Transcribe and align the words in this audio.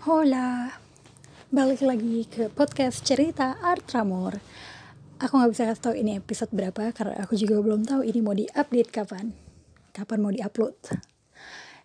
Hola, 0.00 0.72
balik 1.52 1.84
lagi 1.84 2.24
ke 2.24 2.48
podcast 2.48 3.04
cerita 3.04 3.60
Art 3.60 3.84
Ramor. 3.92 4.40
Aku 5.20 5.36
nggak 5.36 5.52
bisa 5.52 5.68
kasih 5.68 5.84
tahu 5.84 5.94
ini 6.00 6.16
episode 6.16 6.48
berapa 6.56 6.88
karena 6.96 7.20
aku 7.20 7.36
juga 7.36 7.60
belum 7.60 7.84
tahu 7.84 8.08
ini 8.08 8.24
mau 8.24 8.32
diupdate 8.32 8.88
kapan, 8.88 9.36
kapan 9.92 10.24
mau 10.24 10.32
diupload. 10.32 10.96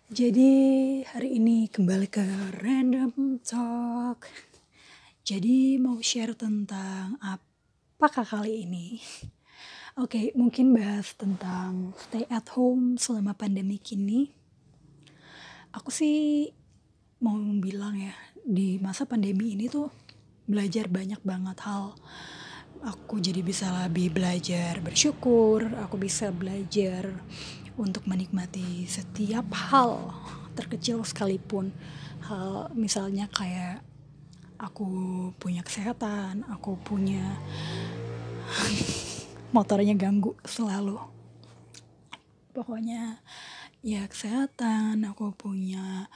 Jadi 0.08 0.48
hari 1.12 1.36
ini 1.36 1.68
kembali 1.68 2.08
ke 2.08 2.24
random 2.64 3.36
talk. 3.44 4.24
Jadi 5.20 5.76
mau 5.76 6.00
share 6.00 6.32
tentang 6.32 7.20
apakah 7.20 8.24
kali 8.24 8.64
ini? 8.64 8.96
Oke, 10.00 10.32
mungkin 10.32 10.72
bahas 10.72 11.12
tentang 11.20 11.92
stay 12.00 12.24
at 12.32 12.48
home 12.56 12.96
selama 12.96 13.36
pandemi 13.36 13.76
kini. 13.76 14.32
Aku 15.76 15.92
sih 15.92 16.48
mau 17.16 17.36
bilang 17.60 17.96
ya 17.96 18.12
di 18.44 18.76
masa 18.76 19.08
pandemi 19.08 19.56
ini 19.56 19.72
tuh 19.72 19.88
belajar 20.44 20.86
banyak 20.86 21.20
banget 21.24 21.58
hal. 21.64 21.96
Aku 22.84 23.18
jadi 23.18 23.40
bisa 23.40 23.72
lebih 23.72 24.12
belajar 24.12 24.84
bersyukur 24.84 25.64
aku 25.80 25.96
bisa 25.96 26.28
belajar 26.28 27.08
untuk 27.80 28.04
menikmati 28.04 28.84
setiap 28.84 29.48
hal 29.72 30.12
terkecil 30.52 31.00
sekalipun. 31.02 31.72
Hal 32.28 32.68
misalnya 32.76 33.32
kayak 33.32 33.80
aku 34.56 34.88
punya 35.36 35.60
kesehatan 35.60 36.44
aku 36.48 36.80
punya 36.80 37.40
motornya 39.56 39.96
ganggu 39.96 40.36
selalu. 40.44 41.00
Pokoknya 42.52 43.20
ya 43.84 44.04
kesehatan 44.08 45.04
aku 45.04 45.32
punya 45.36 46.08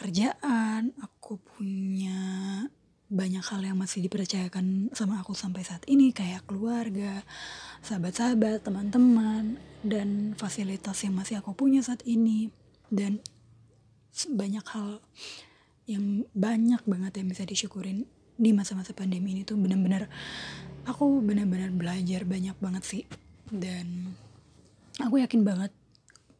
pekerjaan, 0.00 0.96
aku 1.04 1.36
punya 1.36 2.16
banyak 3.12 3.44
hal 3.44 3.60
yang 3.60 3.76
masih 3.76 4.00
dipercayakan 4.00 4.88
sama 4.96 5.20
aku 5.20 5.36
sampai 5.36 5.60
saat 5.60 5.84
ini 5.92 6.08
kayak 6.08 6.48
keluarga, 6.48 7.20
sahabat-sahabat, 7.84 8.64
teman-teman, 8.64 9.60
dan 9.84 10.32
fasilitas 10.40 11.04
yang 11.04 11.20
masih 11.20 11.44
aku 11.44 11.52
punya 11.52 11.84
saat 11.84 12.00
ini. 12.08 12.48
Dan 12.88 13.20
banyak 14.24 14.64
hal 14.72 15.04
yang 15.84 16.24
banyak 16.32 16.80
banget 16.88 17.20
yang 17.20 17.28
bisa 17.28 17.44
disyukurin 17.44 18.08
di 18.40 18.56
masa-masa 18.56 18.96
pandemi 18.96 19.36
ini 19.36 19.44
tuh 19.44 19.60
benar-benar 19.60 20.08
aku 20.88 21.20
benar-benar 21.20 21.76
belajar 21.76 22.24
banyak 22.24 22.56
banget 22.56 22.84
sih. 22.88 23.04
Dan 23.52 24.16
aku 24.96 25.20
yakin 25.20 25.44
banget 25.44 25.76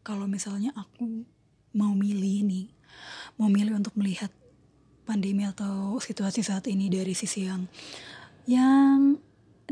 kalau 0.00 0.24
misalnya 0.24 0.72
aku 0.72 1.28
mau 1.76 1.92
milih 1.92 2.48
nih 2.48 2.80
memilih 3.40 3.80
untuk 3.80 3.96
melihat 3.96 4.28
pandemi 5.08 5.48
atau 5.48 5.96
situasi 5.98 6.44
saat 6.44 6.68
ini 6.68 6.92
dari 6.92 7.16
sisi 7.16 7.48
yang 7.48 7.64
yang 8.44 9.16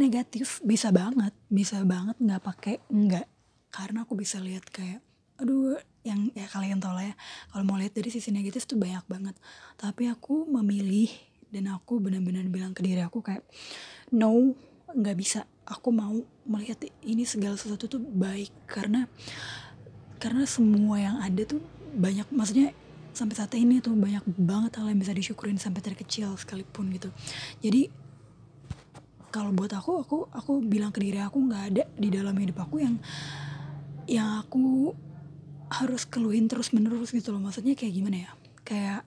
negatif 0.00 0.64
bisa 0.64 0.88
banget 0.88 1.36
bisa 1.52 1.84
banget 1.84 2.16
nggak 2.16 2.42
pakai 2.42 2.80
enggak 2.88 3.28
karena 3.68 4.08
aku 4.08 4.16
bisa 4.16 4.40
lihat 4.40 4.64
kayak 4.72 5.04
aduh 5.38 5.78
yang 6.02 6.32
ya 6.34 6.48
kalian 6.50 6.82
tau 6.82 6.96
lah 6.96 7.06
ya 7.06 7.14
kalau 7.52 7.64
mau 7.68 7.78
lihat 7.78 7.94
dari 7.94 8.10
sisi 8.10 8.32
negatif 8.32 8.64
tuh 8.64 8.80
banyak 8.80 9.04
banget. 9.06 9.36
Tapi 9.78 10.10
aku 10.10 10.48
memilih 10.48 11.12
dan 11.52 11.70
aku 11.72 12.00
benar-benar 12.02 12.44
bilang 12.50 12.72
ke 12.72 12.80
diri 12.84 13.04
aku 13.04 13.20
kayak 13.20 13.44
no 14.16 14.56
nggak 14.88 15.16
bisa. 15.18 15.44
Aku 15.68 15.92
mau 15.92 16.16
melihat 16.48 16.80
ini 17.04 17.28
segala 17.28 17.60
sesuatu 17.60 17.86
tuh 17.86 18.00
baik. 18.00 18.50
Karena 18.64 19.04
karena 20.18 20.48
semua 20.48 20.96
yang 20.98 21.16
ada 21.20 21.44
tuh 21.44 21.60
banyak 21.94 22.26
maksudnya 22.34 22.74
sampai 23.12 23.34
saat 23.34 23.52
ini 23.58 23.82
tuh 23.82 23.94
banyak 23.96 24.24
banget 24.38 24.78
hal 24.78 24.90
yang 24.90 25.00
bisa 25.00 25.12
disyukurin 25.12 25.58
sampai 25.58 25.82
terkecil 25.82 26.34
sekalipun 26.38 26.92
gitu. 26.94 27.10
Jadi 27.62 27.90
kalau 29.28 29.52
buat 29.52 29.72
aku 29.76 30.00
aku 30.00 30.16
aku 30.32 30.52
bilang 30.64 30.88
ke 30.88 31.04
diri 31.04 31.20
aku 31.20 31.36
nggak 31.36 31.64
ada 31.74 31.84
di 31.94 32.08
dalam 32.08 32.32
hidup 32.32 32.64
aku 32.64 32.80
yang 32.80 32.96
yang 34.08 34.40
aku 34.40 34.96
harus 35.68 36.08
keluhin 36.08 36.48
terus 36.48 36.72
menerus 36.72 37.12
gitu 37.12 37.36
loh. 37.36 37.44
Maksudnya 37.44 37.76
kayak 37.76 37.92
gimana 37.92 38.16
ya? 38.24 38.30
Kayak 38.64 39.00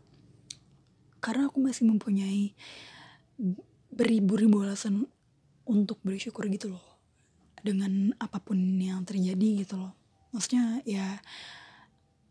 karena 1.22 1.50
aku 1.50 1.58
masih 1.62 1.90
mempunyai 1.90 2.53
beribu-ribu 3.90 4.62
alasan 4.62 5.09
untuk 5.66 5.97
bersyukur 6.06 6.46
gitu 6.53 6.78
loh. 6.78 6.86
Dengan 7.62 8.14
apa 8.22 8.38
pun 8.42 8.58
yang 8.78 9.02
terjadi 9.06 9.66
gitu 9.66 9.81
loh. 9.81 9.94
Maksudnya 10.34 10.86
ya 10.86 11.18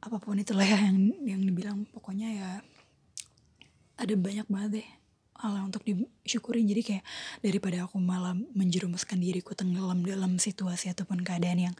apa 0.00 0.16
pun 0.16 0.40
itulah 0.40 0.64
ya 0.64 0.80
yang 0.80 1.12
yang 1.24 1.40
dibilang. 1.44 1.84
Pokoknya 1.92 2.28
ya 2.32 2.50
ada 4.00 4.14
banyak 4.16 4.48
banget 4.48 4.70
deh 4.80 4.88
hal 5.40 5.56
untuk 5.64 5.80
disyukurin 5.88 6.68
jadi 6.68 6.82
kayak 6.84 7.04
daripada 7.40 7.88
aku 7.88 7.96
malah 7.96 8.36
menjerumuskan 8.52 9.16
diriku 9.16 9.56
tenggelam 9.56 10.04
dalam 10.04 10.36
situasi 10.36 10.92
ataupun 10.92 11.24
keadaan 11.24 11.72
yang 11.72 11.76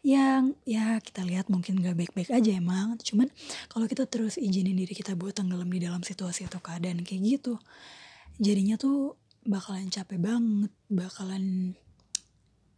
yang 0.00 0.42
ya 0.64 0.96
kita 0.96 1.20
lihat 1.20 1.52
mungkin 1.52 1.84
gak 1.84 1.92
baik-baik 1.92 2.32
aja 2.32 2.50
emang. 2.56 2.96
Cuman 3.00 3.28
kalau 3.68 3.84
kita 3.84 4.08
terus 4.08 4.40
izinin 4.40 4.76
diri 4.76 4.96
kita 4.96 5.12
buat 5.12 5.36
tenggelam 5.36 5.68
di 5.68 5.84
dalam 5.84 6.00
situasi 6.00 6.48
atau 6.48 6.64
keadaan 6.64 7.04
kayak 7.04 7.20
gitu 7.40 7.60
jadinya 8.40 8.80
tuh 8.80 9.20
bakalan 9.44 9.92
capek 9.92 10.18
banget 10.22 10.72
bakalan 10.88 11.76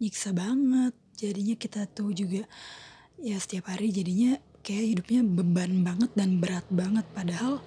nyiksa 0.02 0.34
banget. 0.34 0.94
Jadinya 1.14 1.54
kita 1.54 1.86
tuh 1.86 2.10
juga 2.10 2.42
ya 3.22 3.38
setiap 3.38 3.70
hari 3.70 3.94
jadinya 3.94 4.34
kayak 4.64 4.96
hidupnya 4.96 5.20
beban 5.20 5.84
banget 5.84 6.10
dan 6.16 6.40
berat 6.40 6.64
banget. 6.72 7.04
Padahal 7.12 7.60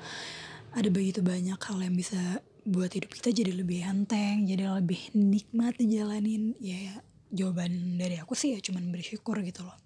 ada 0.74 0.90
begitu 0.90 1.22
banyak 1.22 1.56
hal 1.62 1.78
yang 1.80 1.94
bisa 1.94 2.42
buat 2.68 2.92
hidup 2.92 3.16
kita 3.16 3.32
jadi 3.32 3.56
lebih 3.56 3.80
enteng 3.80 4.44
jadi 4.44 4.68
lebih 4.82 5.14
nikmat 5.14 5.78
dijalanin. 5.78 6.58
Ya 6.58 7.06
jawaban 7.30 8.02
dari 8.02 8.18
aku 8.18 8.34
sih 8.34 8.58
ya 8.58 8.60
cuman 8.60 8.90
bersyukur 8.90 9.40
gitu 9.46 9.62
loh. 9.62 9.78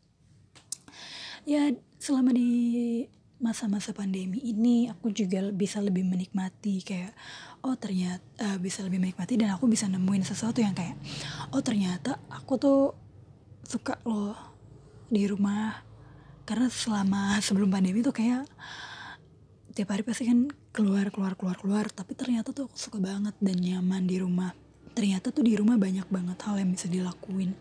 Ya 1.43 1.75
selama 1.99 2.31
di 2.31 3.05
masa-masa 3.41 3.89
pandemi 3.91 4.37
ini 4.37 4.85
aku 4.85 5.09
juga 5.09 5.49
bisa 5.49 5.81
lebih 5.81 6.05
menikmati 6.05 6.85
kayak 6.85 7.11
oh 7.65 7.73
ternyata 7.73 8.21
uh, 8.37 8.57
bisa 8.61 8.85
lebih 8.85 9.01
menikmati 9.01 9.33
dan 9.33 9.57
aku 9.57 9.65
bisa 9.65 9.89
nemuin 9.89 10.21
sesuatu 10.21 10.61
yang 10.61 10.77
kayak 10.77 10.93
oh 11.49 11.61
ternyata 11.65 12.21
aku 12.29 12.53
tuh 12.61 12.81
suka 13.65 13.97
loh 14.05 14.37
di 15.09 15.25
rumah 15.25 15.90
karena 16.43 16.67
selama 16.67 17.37
sebelum 17.39 17.69
pandemi 17.69 18.01
tuh 18.01 18.13
kayak 18.15 18.49
tiap 19.71 19.95
hari 19.95 20.03
pasti 20.03 20.27
kan 20.27 20.51
keluar 20.75 21.07
keluar 21.13 21.33
keluar 21.39 21.57
keluar. 21.59 21.85
Tapi 21.87 22.11
ternyata 22.15 22.51
tuh 22.51 22.67
aku 22.67 22.75
suka 22.75 22.97
banget 22.99 23.35
dan 23.39 23.57
nyaman 23.59 24.03
di 24.07 24.19
rumah. 24.19 24.51
Ternyata 24.91 25.31
tuh 25.31 25.47
di 25.47 25.55
rumah 25.55 25.79
banyak 25.79 26.07
banget 26.11 26.37
hal 26.43 26.59
yang 26.59 26.71
bisa 26.75 26.91
dilakuin. 26.91 27.55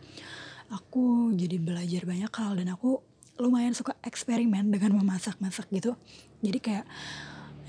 Aku 0.71 1.35
jadi 1.35 1.59
belajar 1.59 2.03
banyak 2.07 2.31
hal 2.31 2.53
dan 2.59 2.75
aku 2.75 3.03
lumayan 3.41 3.73
suka 3.73 3.97
eksperimen 4.05 4.71
dengan 4.71 5.01
memasak-masak 5.01 5.71
gitu. 5.73 5.97
Jadi 6.43 6.59
kayak 6.59 6.87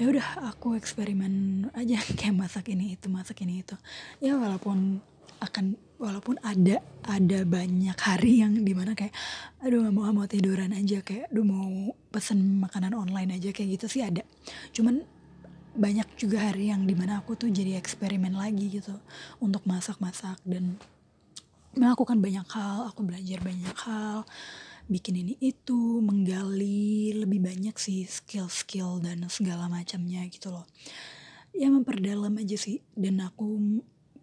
ya 0.02 0.06
udah 0.10 0.28
aku 0.50 0.74
eksperimen 0.78 1.68
aja. 1.78 2.02
Kayak 2.18 2.36
masak 2.48 2.74
ini 2.74 2.98
itu 2.98 3.08
masak 3.08 3.38
ini 3.46 3.62
itu. 3.62 3.78
Ya 4.18 4.34
walaupun 4.38 4.98
akan 5.42 5.76
walaupun 5.98 6.38
ada 6.42 6.82
ada 7.06 7.40
banyak 7.46 7.98
hari 7.98 8.42
yang 8.46 8.58
di 8.62 8.74
mana 8.74 8.94
kayak 8.94 9.14
aduh 9.62 9.86
gak 9.86 9.94
mau 9.94 10.10
mau 10.14 10.26
tiduran 10.30 10.74
aja 10.74 11.02
kayak 11.02 11.30
aduh 11.30 11.46
mau 11.46 11.94
pesen 12.14 12.62
makanan 12.62 12.94
online 12.94 13.38
aja 13.38 13.50
kayak 13.50 13.82
gitu 13.82 13.86
sih 13.90 14.02
ada. 14.06 14.22
Cuman 14.74 15.02
banyak 15.72 16.08
juga 16.20 16.52
hari 16.52 16.70
yang 16.70 16.84
di 16.84 16.94
mana 16.94 17.24
aku 17.24 17.34
tuh 17.40 17.48
jadi 17.48 17.80
eksperimen 17.80 18.36
lagi 18.36 18.68
gitu 18.68 18.94
untuk 19.40 19.64
masak-masak 19.66 20.38
dan 20.44 20.76
melakukan 21.72 22.20
banyak 22.20 22.44
hal 22.52 22.92
aku 22.92 23.08
belajar 23.08 23.40
banyak 23.40 23.78
hal 23.88 24.28
bikin 24.92 25.24
ini 25.24 25.40
itu 25.40 26.04
menggali 26.04 27.16
lebih 27.16 27.40
banyak 27.40 27.76
sih 27.80 28.04
skill-skill 28.04 29.00
dan 29.00 29.24
segala 29.32 29.72
macamnya 29.72 30.28
gitu 30.28 30.52
loh. 30.52 30.68
Ya 31.56 31.72
memperdalam 31.72 32.36
aja 32.36 32.60
sih 32.60 32.84
dan 32.92 33.24
aku 33.24 33.80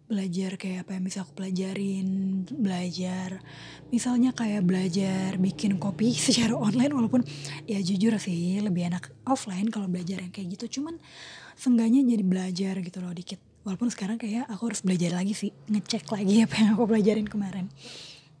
belajar 0.09 0.57
kayak 0.57 0.89
apa 0.89 0.97
yang 0.97 1.05
bisa 1.05 1.21
aku 1.21 1.37
pelajarin 1.37 2.09
belajar 2.49 3.45
misalnya 3.93 4.33
kayak 4.33 4.65
belajar 4.65 5.37
bikin 5.37 5.77
kopi 5.77 6.17
secara 6.27 6.57
online 6.57 6.89
walaupun 6.89 7.21
ya 7.69 7.77
jujur 7.77 8.17
sih 8.17 8.57
lebih 8.57 8.89
enak 8.89 9.13
offline 9.29 9.69
kalau 9.69 9.85
belajar 9.85 10.17
yang 10.19 10.33
kayak 10.33 10.57
gitu. 10.57 10.81
Cuman 10.81 10.97
seenggaknya 11.53 12.01
jadi 12.03 12.23
belajar 12.25 12.73
gitu 12.81 12.97
loh 13.05 13.13
dikit. 13.13 13.37
Walaupun 13.61 13.93
sekarang 13.93 14.17
kayak 14.17 14.49
aku 14.49 14.73
harus 14.73 14.81
belajar 14.81 15.13
lagi 15.13 15.37
sih 15.37 15.53
ngecek 15.69 16.09
lagi 16.09 16.41
apa 16.49 16.55
yang 16.57 16.69
aku 16.73 16.83
pelajarin 16.89 17.27
kemarin 17.29 17.69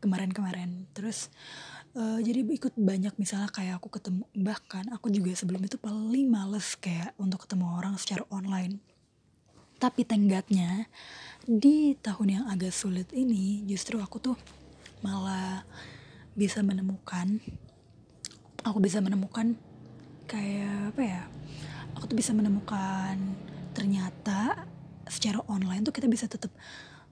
kemarin-kemarin. 0.01 0.89
Terus 0.95 1.29
uh, 1.93 2.17
jadi 2.17 2.41
ikut 2.41 2.73
banyak 2.79 3.13
misalnya 3.21 3.51
kayak 3.53 3.77
aku 3.77 3.93
ketemu 3.93 4.23
bahkan 4.33 4.87
aku 4.89 5.11
juga 5.13 5.35
sebelum 5.35 5.61
itu 5.61 5.77
paling 5.77 6.25
males 6.31 6.73
kayak 6.79 7.13
untuk 7.21 7.45
ketemu 7.45 7.77
orang 7.77 7.93
secara 7.99 8.25
online. 8.33 8.81
Tapi 9.79 10.03
tenggatnya 10.03 10.91
di 11.49 11.97
tahun 11.97 12.27
yang 12.29 12.45
agak 12.45 12.69
sulit 12.69 13.09
ini 13.09 13.65
justru 13.65 13.97
aku 13.97 14.21
tuh 14.21 14.37
malah 15.01 15.65
bisa 16.37 16.61
menemukan 16.61 17.41
aku 18.61 18.77
bisa 18.77 19.01
menemukan 19.01 19.57
kayak 20.29 20.93
apa 20.93 21.01
ya 21.01 21.21
aku 21.97 22.05
tuh 22.05 22.17
bisa 22.21 22.37
menemukan 22.37 23.17
ternyata 23.73 24.69
secara 25.09 25.41
online 25.49 25.81
tuh 25.81 25.95
kita 25.95 26.05
bisa 26.05 26.29
tetap 26.29 26.53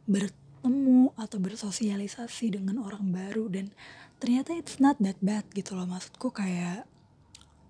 bertemu 0.05 1.11
atau 1.17 1.37
bersosialisasi 1.41 2.61
dengan 2.61 2.85
orang 2.85 3.09
baru 3.09 3.49
dan 3.49 3.73
ternyata 4.21 4.53
it's 4.53 4.77
not 4.77 4.95
that 5.01 5.17
bad 5.19 5.43
gitu 5.51 5.73
loh. 5.73 5.89
Maksudku 5.89 6.29
kayak 6.29 6.85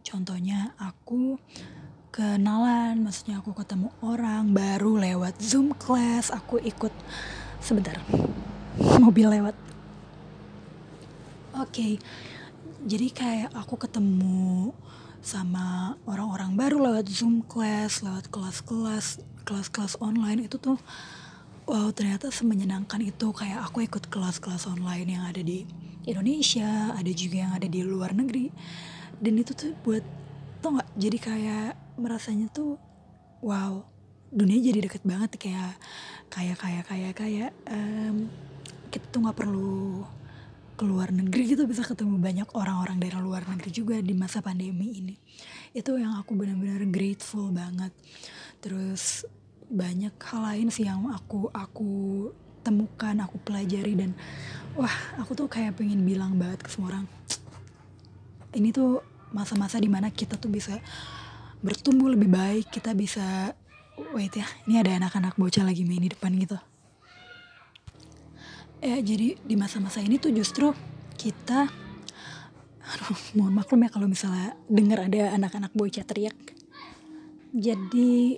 contohnya 0.03 0.75
aku 0.77 1.39
kenalan 2.17 3.05
maksudnya 3.05 3.37
aku 3.37 3.53
ketemu 3.53 3.93
orang 4.01 4.49
baru 4.49 4.97
lewat 4.97 5.37
zoom 5.37 5.69
class 5.77 6.33
aku 6.33 6.57
ikut 6.57 6.89
sebentar 7.61 8.01
mobil 8.97 9.29
lewat 9.29 9.53
oke 11.53 11.69
okay. 11.69 12.01
jadi 12.89 13.07
kayak 13.13 13.49
aku 13.53 13.77
ketemu 13.77 14.73
sama 15.21 15.93
orang-orang 16.09 16.57
baru 16.57 16.89
lewat 16.89 17.05
zoom 17.05 17.45
class 17.45 18.01
lewat 18.01 18.33
kelas-kelas 18.33 19.21
kelas-kelas 19.45 20.01
online 20.01 20.49
itu 20.49 20.57
tuh 20.57 20.81
wow 21.69 21.93
ternyata 21.93 22.33
semenyenangkan 22.33 22.97
itu 22.97 23.29
kayak 23.29 23.61
aku 23.61 23.85
ikut 23.85 24.09
kelas-kelas 24.09 24.65
online 24.65 25.21
yang 25.21 25.21
ada 25.21 25.45
di 25.45 25.69
Indonesia 26.09 26.97
ada 26.97 27.11
juga 27.13 27.45
yang 27.45 27.53
ada 27.53 27.69
di 27.69 27.85
luar 27.85 28.17
negeri 28.17 28.49
dan 29.21 29.37
itu 29.37 29.53
tuh 29.53 29.77
buat 29.85 30.01
tau 30.61 30.77
nggak 30.77 30.89
jadi 30.97 31.17
kayak 31.17 31.71
merasanya 31.97 32.47
tuh 32.49 32.77
wow 33.41 33.85
dunia 34.27 34.59
jadi 34.59 34.83
deket 34.83 35.07
banget 35.07 35.39
kayak 35.39 35.75
kayak 36.27 36.57
kayak 36.59 36.83
kayak 36.85 37.13
kayak 37.15 37.51
um, 37.71 38.27
kita 38.91 39.05
tuh 39.11 39.19
nggak 39.23 39.37
perlu 39.37 40.03
keluar 40.77 41.09
negeri 41.09 41.57
gitu 41.57 41.65
bisa 41.65 41.81
ketemu 41.81 42.21
banyak 42.21 42.47
orang-orang 42.53 43.01
dari 43.01 43.17
luar 43.17 43.41
negeri 43.49 43.73
juga 43.73 43.97
di 43.97 44.13
masa 44.13 44.45
pandemi 44.45 45.01
ini. 45.01 45.15
Itu 45.73 45.97
yang 45.97 46.13
aku 46.21 46.37
benar-benar 46.37 46.85
grateful 46.93 47.49
banget. 47.49 47.89
Terus 48.61 49.25
banyak 49.67 50.13
hal 50.21 50.41
lain 50.45 50.69
sih 50.69 50.85
yang 50.85 51.09
aku 51.11 51.49
aku 51.49 51.91
temukan 52.61 53.15
aku 53.19 53.41
pelajari 53.41 53.97
dan 53.97 54.11
wah 54.77 54.91
aku 55.19 55.33
tuh 55.35 55.47
kayak 55.49 55.75
pengen 55.75 56.03
bilang 56.03 56.35
banget 56.35 56.63
ke 56.63 56.69
semua 56.71 56.95
orang 56.95 57.05
ini 58.55 58.71
tuh 58.71 59.03
masa-masa 59.31 59.81
di 59.81 59.89
mana 59.91 60.11
kita 60.11 60.39
tuh 60.39 60.51
bisa 60.51 60.79
bertumbuh 61.59 62.13
lebih 62.13 62.29
baik 62.29 62.69
kita 62.69 62.93
bisa 62.93 63.53
wait 64.13 64.33
ya 64.37 64.45
ini 64.69 64.77
ada 64.77 64.93
anak-anak 65.01 65.33
bocah 65.35 65.65
lagi 65.65 65.81
main 65.83 66.05
di 66.05 66.13
depan 66.13 66.31
gitu. 66.37 66.57
Ya 68.77 69.01
jadi 69.01 69.41
di 69.41 69.55
masa-masa 69.57 70.05
ini 70.05 70.21
tuh 70.21 70.29
justru 70.29 70.69
kita 71.17 71.65
aduh 72.87 73.19
mohon 73.35 73.57
maklum 73.57 73.83
ya 73.83 73.89
kalau 73.91 74.07
misalnya 74.07 74.53
dengar 74.69 75.09
ada 75.09 75.33
anak-anak 75.33 75.73
bocah 75.73 76.05
teriak. 76.05 76.37
Jadi 77.57 78.37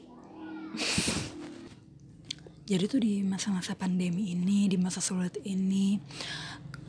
jadi 2.70 2.84
tuh 2.86 3.02
di 3.02 3.26
masa-masa 3.26 3.76
pandemi 3.76 4.32
ini 4.32 4.70
di 4.72 4.78
masa 4.78 5.04
sulit 5.04 5.42
ini 5.44 6.00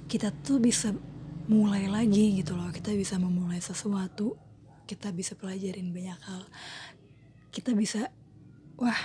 kita 0.06 0.30
tuh 0.30 0.62
bisa 0.62 0.94
mulai 1.50 1.90
lagi 1.90 2.38
gitu 2.38 2.54
loh. 2.54 2.70
Kita 2.70 2.94
bisa 2.94 3.18
memulai 3.18 3.58
sesuatu 3.58 4.38
kita 4.90 5.14
bisa 5.14 5.38
pelajarin 5.38 5.94
banyak 5.94 6.18
hal. 6.26 6.42
Kita 7.54 7.70
bisa 7.78 8.10
wah 8.74 8.98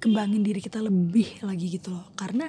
kembangin 0.00 0.40
diri 0.40 0.64
kita 0.64 0.80
lebih 0.80 1.44
lagi 1.44 1.68
gitu 1.68 1.92
loh. 1.92 2.08
Karena 2.16 2.48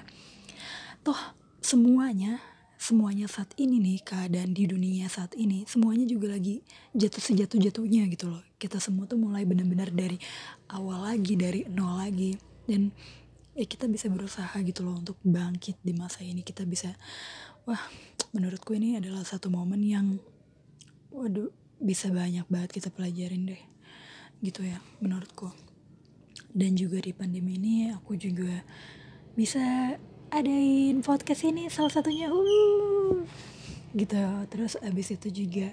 toh 1.03 1.19
semuanya 1.59 2.39
semuanya 2.80 3.31
saat 3.31 3.51
ini 3.56 3.80
nih 3.80 4.03
keadaan 4.03 4.51
di 4.51 4.68
dunia 4.68 5.07
saat 5.07 5.31
ini 5.39 5.63
semuanya 5.63 6.03
juga 6.03 6.36
lagi 6.36 6.59
jatuh 6.91 7.24
sejatuh 7.24 7.59
jatuhnya 7.59 8.07
gitu 8.07 8.31
loh. 8.31 8.44
Kita 8.56 8.79
semua 8.79 9.03
tuh 9.03 9.19
mulai 9.19 9.44
benar-benar 9.44 9.91
dari 9.91 10.15
awal 10.71 11.12
lagi 11.12 11.36
dari 11.36 11.68
nol 11.68 12.00
lagi. 12.00 12.39
Dan 12.63 12.88
ya 13.51 13.68
kita 13.68 13.91
bisa 13.91 14.07
berusaha 14.07 14.56
gitu 14.63 14.88
loh 14.88 14.95
untuk 14.95 15.19
bangkit 15.27 15.83
di 15.83 15.91
masa 15.91 16.24
ini. 16.24 16.39
Kita 16.39 16.63
bisa 16.63 16.95
wah 17.68 17.83
menurutku 18.33 18.74
ini 18.74 18.97
adalah 18.97 19.21
satu 19.21 19.53
momen 19.53 19.85
yang 19.85 20.18
waduh 21.13 21.53
bisa 21.77 22.09
banyak 22.09 22.44
banget 22.50 22.81
kita 22.81 22.89
pelajarin 22.89 23.45
deh 23.45 23.62
gitu 24.41 24.65
ya 24.65 24.81
menurutku. 25.00 25.53
Dan 26.50 26.74
juga 26.74 26.97
di 26.97 27.13
pandemi 27.13 27.62
ini 27.62 27.94
aku 27.94 28.18
juga 28.18 28.65
bisa 29.38 29.94
adain 30.33 31.06
podcast 31.06 31.45
ini 31.45 31.69
salah 31.69 31.94
satunya 31.94 32.33
uh 32.33 33.21
gitu. 33.94 34.18
Terus 34.50 34.81
abis 34.81 35.13
itu 35.13 35.45
juga 35.45 35.69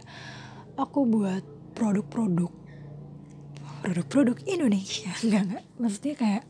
aku 0.76 1.08
buat 1.08 1.40
produk-produk 1.72 2.52
produk-produk 3.80 4.36
Indonesia 4.44 5.08
enggak 5.24 5.42
enggak. 5.48 5.64
Maksudnya 5.80 6.14
kayak 6.20 6.44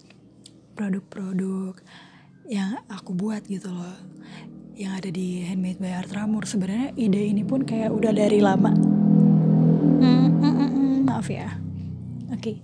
produk-produk 0.74 1.78
yang 2.50 2.82
aku 2.90 3.14
buat 3.14 3.46
gitu 3.46 3.70
loh 3.70 3.94
yang 4.76 4.94
ada 4.98 5.10
di 5.10 5.42
Handmade 5.46 5.80
by 5.80 5.92
Art 5.96 6.10
Ramur. 6.12 6.44
Sebenarnya 6.46 6.94
ide 6.94 7.18
ini 7.18 7.42
pun 7.42 7.66
kayak 7.66 7.90
udah 7.90 8.12
dari 8.14 8.38
lama. 8.38 8.70
Mm, 10.00 10.28
mm, 10.38 10.54
mm, 10.56 10.96
maaf 11.08 11.26
ya. 11.26 11.58
Oke, 12.30 12.54
okay. 12.54 12.56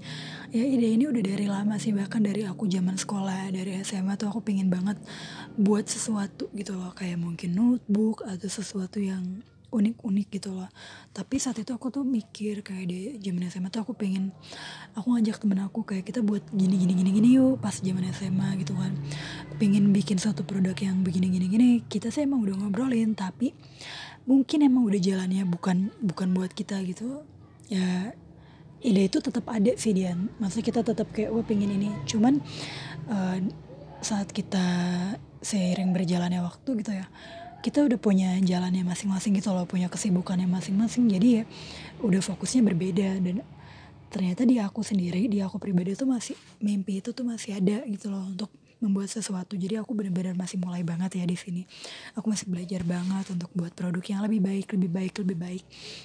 ya 0.54 0.62
ide 0.62 0.94
ini 0.94 1.10
udah 1.10 1.22
dari 1.24 1.50
lama 1.50 1.74
sih. 1.76 1.90
Bahkan 1.90 2.22
dari 2.22 2.46
aku 2.46 2.70
zaman 2.70 2.94
sekolah 2.94 3.50
dari 3.50 3.82
SMA 3.82 4.14
tuh 4.14 4.30
aku 4.30 4.40
pengen 4.44 4.70
banget 4.70 4.96
buat 5.58 5.88
sesuatu 5.90 6.46
gitu 6.54 6.78
loh. 6.78 6.94
Kayak 6.94 7.18
mungkin 7.18 7.58
notebook 7.58 8.22
atau 8.22 8.46
sesuatu 8.46 9.02
yang 9.02 9.42
unik-unik 9.70 10.28
gitu 10.38 10.54
loh. 10.54 10.70
Tapi 11.10 11.36
saat 11.42 11.58
itu 11.58 11.74
aku 11.74 11.90
tuh 11.90 12.06
mikir 12.06 12.62
kayak 12.62 12.86
di 12.86 12.98
zaman 13.18 13.50
SMA 13.50 13.68
tuh 13.68 13.82
aku 13.82 13.92
pengen 13.98 14.30
aku 14.94 15.16
ngajak 15.16 15.42
temen 15.42 15.60
aku 15.62 15.82
kayak 15.82 16.06
kita 16.06 16.22
buat 16.22 16.42
gini 16.54 16.78
gini 16.78 16.92
gini 16.94 17.10
gini 17.10 17.28
yuk 17.38 17.58
pas 17.58 17.74
zaman 17.78 18.06
SMA 18.14 18.62
gitu 18.62 18.78
kan. 18.78 18.92
Pengen 19.58 19.90
bikin 19.90 20.16
suatu 20.16 20.46
produk 20.46 20.76
yang 20.78 21.02
begini 21.02 21.28
gini 21.32 21.46
gini. 21.50 21.68
Kita 21.86 22.08
sih 22.08 22.24
emang 22.24 22.42
udah 22.46 22.66
ngobrolin 22.66 23.12
tapi 23.18 23.52
mungkin 24.26 24.66
emang 24.66 24.86
udah 24.86 25.00
jalannya 25.00 25.42
bukan 25.46 25.90
bukan 26.02 26.28
buat 26.32 26.50
kita 26.54 26.80
gitu. 26.86 27.26
Ya 27.66 28.14
ide 28.84 29.10
itu 29.10 29.18
tetap 29.18 29.50
ada 29.50 29.74
sih 29.74 29.90
Dian. 29.92 30.30
Maksudnya 30.38 30.64
kita 30.64 30.80
tetap 30.86 31.10
kayak 31.10 31.34
wah 31.34 31.42
pengen 31.42 31.74
ini. 31.74 31.90
Cuman 32.06 32.38
uh, 33.10 33.38
saat 34.00 34.30
kita 34.30 34.62
seiring 35.42 35.94
berjalannya 35.94 36.42
waktu 36.42 36.70
gitu 36.82 36.92
ya 36.94 37.06
kita 37.66 37.82
udah 37.82 37.98
punya 37.98 38.38
jalannya 38.38 38.86
masing-masing 38.86 39.42
gitu 39.42 39.50
loh 39.50 39.66
punya 39.66 39.90
kesibukannya 39.90 40.46
masing-masing. 40.46 41.10
Jadi 41.10 41.42
ya 41.42 41.44
udah 41.98 42.22
fokusnya 42.22 42.62
berbeda. 42.62 43.18
Dan 43.18 43.42
ternyata 44.06 44.46
di 44.46 44.62
aku 44.62 44.86
sendiri 44.86 45.26
di 45.26 45.42
aku 45.42 45.58
pribadi 45.58 45.98
tuh 45.98 46.06
masih 46.06 46.38
mimpi 46.62 47.02
itu 47.02 47.10
tuh 47.10 47.26
masih 47.26 47.58
ada 47.58 47.82
gitu 47.90 48.06
loh 48.06 48.22
untuk 48.22 48.54
membuat 48.78 49.10
sesuatu. 49.10 49.58
Jadi 49.58 49.82
aku 49.82 49.98
benar-benar 49.98 50.38
masih 50.38 50.62
mulai 50.62 50.86
banget 50.86 51.18
ya 51.18 51.26
di 51.26 51.34
sini. 51.34 51.66
Aku 52.14 52.30
masih 52.30 52.46
belajar 52.46 52.86
banget 52.86 53.34
untuk 53.34 53.50
buat 53.50 53.74
produk 53.74 54.04
yang 54.06 54.22
lebih 54.22 54.46
baik 54.46 54.66
lebih 54.70 54.90
baik 54.94 55.12
lebih 55.26 55.34
baik. 55.34 55.64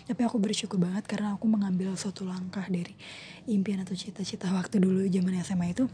Tapi 0.10 0.22
aku 0.26 0.42
bersyukur 0.42 0.82
banget 0.82 1.06
karena 1.06 1.38
aku 1.38 1.46
mengambil 1.46 1.94
suatu 1.94 2.26
langkah 2.26 2.66
dari 2.74 2.98
impian 3.46 3.86
atau 3.86 3.94
cita-cita 3.94 4.50
waktu 4.50 4.82
dulu 4.82 5.06
zaman 5.06 5.38
SMA 5.46 5.78
itu 5.78 5.86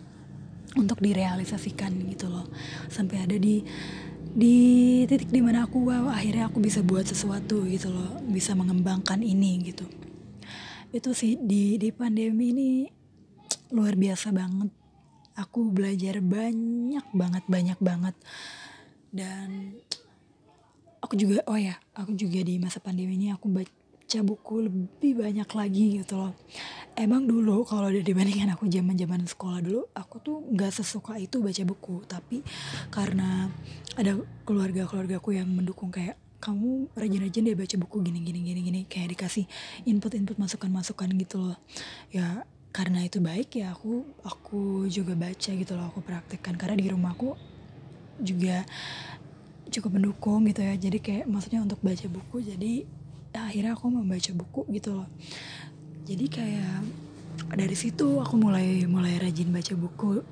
untuk 0.80 1.04
direalisasikan 1.04 1.92
gitu 2.08 2.32
loh. 2.32 2.48
Sampai 2.88 3.28
ada 3.28 3.36
di 3.36 3.68
di 4.38 4.56
titik 5.10 5.34
di 5.34 5.42
mana 5.42 5.66
aku 5.66 5.82
wow 5.82 6.14
akhirnya 6.14 6.46
aku 6.46 6.62
bisa 6.62 6.86
buat 6.86 7.10
sesuatu 7.10 7.66
gitu 7.66 7.90
loh 7.90 8.22
bisa 8.30 8.54
mengembangkan 8.54 9.26
ini 9.26 9.66
gitu. 9.66 9.90
Itu 10.94 11.18
sih 11.18 11.42
di 11.42 11.82
di 11.82 11.90
pandemi 11.90 12.54
ini 12.54 12.70
luar 13.74 13.98
biasa 13.98 14.30
banget. 14.30 14.70
Aku 15.42 15.74
belajar 15.74 16.22
banyak 16.22 17.06
banget 17.18 17.44
banyak 17.50 17.80
banget. 17.82 18.16
Dan 19.10 19.74
aku 21.02 21.18
juga 21.18 21.42
oh 21.50 21.58
ya 21.58 21.82
aku 21.98 22.14
juga 22.14 22.46
di 22.46 22.62
masa 22.62 22.78
pandemi 22.78 23.18
ini 23.18 23.34
aku 23.34 23.50
baca 24.08 24.24
buku 24.24 24.72
lebih 24.72 25.20
banyak 25.20 25.50
lagi 25.52 26.00
gitu 26.00 26.16
loh. 26.16 26.32
Emang 26.96 27.28
dulu 27.28 27.68
kalau 27.68 27.92
dibandingkan 27.92 28.56
aku 28.56 28.72
zaman 28.72 28.96
zaman 28.96 29.28
sekolah 29.28 29.60
dulu 29.60 29.84
aku 29.92 30.24
tuh 30.24 30.48
nggak 30.48 30.80
sesuka 30.80 31.20
itu 31.20 31.44
baca 31.44 31.60
buku. 31.68 32.08
Tapi 32.08 32.40
karena 32.88 33.52
ada 34.00 34.16
keluarga 34.48 34.88
keluargaku 34.88 35.36
yang 35.36 35.52
mendukung 35.52 35.92
kayak 35.92 36.16
kamu 36.40 36.88
rajin-rajin 36.96 37.52
deh 37.52 37.58
baca 37.60 37.76
buku 37.84 37.98
gini 38.08 38.24
gini 38.24 38.40
gini 38.48 38.60
gini. 38.64 38.82
Kayak 38.88 39.20
dikasih 39.20 39.44
input-input 39.84 40.40
masukan-masukan 40.40 41.12
gitu 41.20 41.52
loh. 41.52 41.60
Ya 42.08 42.48
karena 42.72 43.04
itu 43.04 43.20
baik 43.20 43.60
ya 43.60 43.76
aku 43.76 44.08
aku 44.24 44.88
juga 44.88 45.20
baca 45.20 45.52
gitu 45.52 45.76
loh 45.76 45.92
aku 45.92 46.00
praktekkan. 46.00 46.56
Karena 46.56 46.80
di 46.80 46.88
rumahku 46.88 47.36
juga 48.24 48.64
cukup 49.68 50.00
mendukung 50.00 50.48
gitu 50.48 50.64
ya. 50.64 50.80
Jadi 50.80 51.04
kayak 51.04 51.26
maksudnya 51.28 51.60
untuk 51.60 51.84
baca 51.84 52.08
buku 52.08 52.40
jadi 52.40 52.88
akhirnya 53.46 53.78
aku 53.78 53.94
membaca 53.94 54.32
buku 54.34 54.62
gitu 54.74 54.98
loh. 54.98 55.10
Jadi 56.08 56.26
kayak 56.32 56.82
dari 57.54 57.76
situ 57.78 58.18
aku 58.24 58.36
mulai 58.40 58.88
mulai 58.90 59.22
rajin 59.22 59.54
baca 59.54 59.74
buku. 59.78 60.26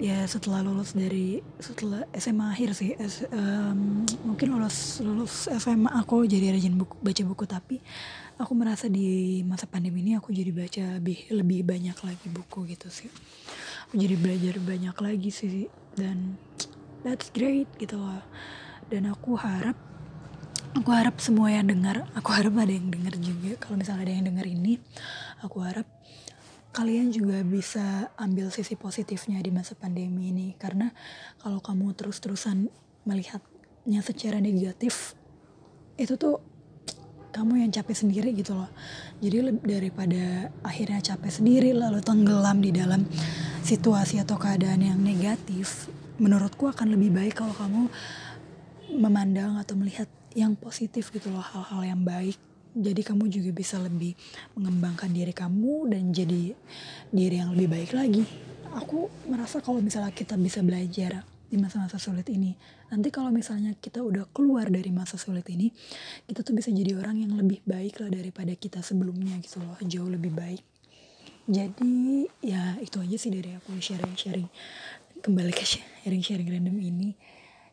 Ya 0.00 0.24
setelah 0.24 0.64
lulus 0.64 0.96
dari 0.96 1.44
setelah 1.60 2.08
SMA 2.16 2.56
akhir 2.56 2.72
sih 2.72 2.96
S, 2.96 3.28
um, 3.28 4.08
mungkin 4.24 4.56
lulus 4.56 5.04
lulus 5.04 5.44
SMA 5.60 5.92
aku 5.92 6.24
jadi 6.24 6.56
rajin 6.56 6.72
buku, 6.72 6.96
baca 7.04 7.22
buku. 7.28 7.44
Tapi 7.44 7.76
aku 8.40 8.52
merasa 8.56 8.88
di 8.88 9.40
masa 9.44 9.68
pandemi 9.68 10.00
ini 10.00 10.16
aku 10.16 10.32
jadi 10.32 10.48
baca 10.56 10.84
lebih 10.96 11.28
lebih 11.36 11.60
banyak 11.68 11.96
lagi 12.00 12.26
buku 12.32 12.64
gitu 12.72 12.88
sih. 12.88 13.12
Aku 13.88 14.00
jadi 14.00 14.16
belajar 14.16 14.56
banyak 14.56 14.96
lagi 14.96 15.28
sih 15.28 15.68
dan 16.00 16.40
that's 17.04 17.28
great 17.28 17.68
gitu 17.76 18.00
loh. 18.00 18.24
Dan 18.88 19.04
aku 19.04 19.36
harap 19.36 19.89
aku 20.70 20.90
harap 20.94 21.18
semua 21.18 21.50
yang 21.50 21.66
dengar 21.66 22.06
aku 22.14 22.30
harap 22.30 22.54
ada 22.62 22.70
yang 22.70 22.90
dengar 22.90 23.14
juga. 23.18 23.58
Kalau 23.58 23.76
misalnya 23.78 24.06
ada 24.06 24.14
yang 24.14 24.26
dengar 24.30 24.46
ini 24.46 24.78
aku 25.42 25.62
harap 25.64 25.86
kalian 26.70 27.10
juga 27.10 27.42
bisa 27.42 28.14
ambil 28.14 28.54
sisi 28.54 28.78
positifnya 28.78 29.42
di 29.42 29.50
masa 29.50 29.74
pandemi 29.74 30.30
ini. 30.30 30.54
Karena 30.54 30.90
kalau 31.42 31.58
kamu 31.58 31.94
terus-terusan 31.98 32.70
melihatnya 33.02 34.00
secara 34.04 34.38
negatif 34.38 35.18
itu 35.98 36.14
tuh 36.14 36.38
kamu 37.30 37.62
yang 37.62 37.70
capek 37.70 37.94
sendiri 37.94 38.30
gitu 38.34 38.58
loh. 38.58 38.70
Jadi 39.22 39.62
daripada 39.62 40.50
akhirnya 40.66 40.98
capek 41.02 41.30
sendiri 41.30 41.70
lalu 41.74 42.02
tenggelam 42.02 42.58
di 42.58 42.74
dalam 42.74 43.06
situasi 43.62 44.18
atau 44.18 44.34
keadaan 44.34 44.82
yang 44.82 44.98
negatif 44.98 45.86
menurutku 46.18 46.68
akan 46.68 46.94
lebih 46.94 47.14
baik 47.14 47.38
kalau 47.38 47.54
kamu 47.54 47.86
memandang 48.98 49.56
atau 49.56 49.78
melihat 49.78 50.10
yang 50.34 50.54
positif 50.54 51.10
gitu 51.10 51.30
loh 51.30 51.42
hal-hal 51.42 51.96
yang 51.96 52.02
baik. 52.02 52.38
Jadi 52.70 53.02
kamu 53.02 53.26
juga 53.26 53.50
bisa 53.50 53.82
lebih 53.82 54.14
mengembangkan 54.54 55.10
diri 55.10 55.34
kamu 55.34 55.90
dan 55.90 56.14
jadi 56.14 56.54
diri 57.10 57.36
yang 57.42 57.50
lebih 57.50 57.66
baik 57.66 57.90
lagi. 57.94 58.22
Aku 58.78 59.10
merasa 59.26 59.58
kalau 59.58 59.82
misalnya 59.82 60.14
kita 60.14 60.38
bisa 60.38 60.62
belajar 60.62 61.26
di 61.50 61.58
masa-masa 61.58 61.98
sulit 61.98 62.30
ini 62.30 62.54
nanti 62.94 63.10
kalau 63.10 63.34
misalnya 63.34 63.74
kita 63.74 63.98
udah 63.98 64.30
keluar 64.30 64.70
dari 64.70 64.94
masa 64.94 65.18
sulit 65.18 65.42
ini 65.50 65.74
kita 66.30 66.46
tuh 66.46 66.54
bisa 66.54 66.70
jadi 66.70 66.94
orang 66.94 67.26
yang 67.26 67.34
lebih 67.34 67.58
baik 67.66 67.98
lah 67.98 68.06
daripada 68.06 68.54
kita 68.54 68.78
sebelumnya 68.86 69.34
gitu 69.42 69.58
loh 69.58 69.74
jauh 69.82 70.06
lebih 70.06 70.30
baik. 70.30 70.62
Jadi 71.50 72.30
ya 72.46 72.78
itu 72.78 73.02
aja 73.02 73.16
sih 73.18 73.34
dari 73.34 73.58
aku 73.58 73.74
sharing-sharing. 73.82 74.46
Kembali 75.18 75.50
ke 75.50 75.66
sharing-sharing 75.66 76.46
random 76.46 76.78
ini 76.78 77.18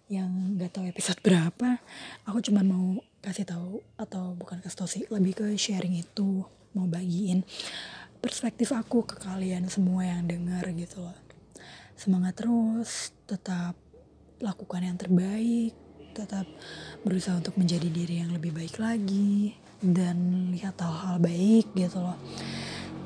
yang 0.07 0.55
gak 0.55 0.79
tahu 0.79 0.87
episode 0.87 1.19
berapa 1.19 1.83
aku 2.23 2.39
cuma 2.39 2.63
mau 2.63 3.03
kasih 3.19 3.43
tahu 3.43 3.83
atau 3.99 4.31
bukan 4.39 4.63
kasih 4.63 4.77
tahu 4.79 4.89
sih 4.89 5.03
lebih 5.11 5.35
ke 5.35 5.47
sharing 5.59 5.99
itu 5.99 6.47
mau 6.71 6.87
bagiin 6.87 7.43
perspektif 8.23 8.71
aku 8.71 9.03
ke 9.03 9.19
kalian 9.19 9.67
semua 9.67 10.07
yang 10.07 10.25
dengar 10.25 10.63
gitu 10.73 11.03
loh. 11.03 11.17
Semangat 11.97 12.39
terus 12.39 13.11
tetap 13.27 13.75
lakukan 14.37 14.85
yang 14.85 14.97
terbaik 14.97 15.73
tetap 16.17 16.49
berusaha 17.05 17.37
untuk 17.37 17.53
menjadi 17.61 17.93
diri 17.93 18.25
yang 18.25 18.33
lebih 18.33 18.49
baik 18.49 18.81
lagi 18.81 19.53
dan 19.77 20.49
lihat 20.49 20.81
hal-hal 20.81 21.21
baik 21.21 21.69
gitu 21.77 22.01
loh. 22.01 22.17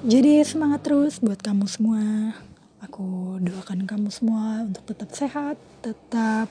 Jadi 0.08 0.40
semangat 0.48 0.88
terus 0.88 1.20
buat 1.20 1.44
kamu 1.44 1.68
semua. 1.68 2.32
Aku 2.82 3.38
doakan 3.44 3.86
kamu 3.86 4.10
semua 4.10 4.64
untuk 4.66 4.88
tetap 4.90 5.12
sehat 5.14 5.60
tetap 5.84 6.48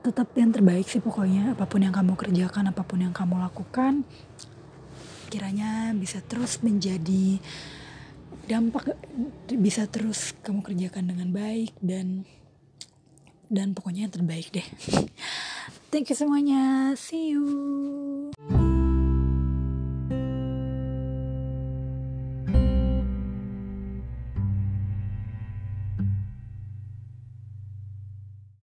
tetap 0.00 0.32
yang 0.38 0.50
terbaik 0.54 0.86
sih 0.86 1.02
pokoknya. 1.02 1.54
Apa 1.54 1.68
pun 1.68 1.82
yang 1.82 1.94
kamu 1.94 2.14
kerjakan 2.14 2.70
apa 2.70 2.82
pun 2.82 3.02
yang 3.02 3.14
kamu 3.14 3.38
lakukan 3.38 4.04
kiranya 5.28 5.92
bisa 5.92 6.24
terus 6.24 6.64
menjadi 6.64 7.36
dampak 8.48 8.96
bisa 9.52 9.84
terus 9.84 10.32
kamu 10.40 10.64
kerjakan 10.64 11.12
dengan 11.12 11.28
baik 11.36 11.76
dan 11.84 12.24
dan 13.52 13.76
pokoknya 13.76 14.08
yang 14.08 14.14
terbaik 14.14 14.48
deh. 14.52 14.64
Thank 15.92 16.12
you 16.12 16.16
semuanya. 16.16 16.92
See 16.96 17.32
you 17.36 18.17